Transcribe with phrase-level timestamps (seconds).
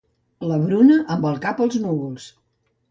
[0.51, 2.29] La Bruna amb el cap als núvols.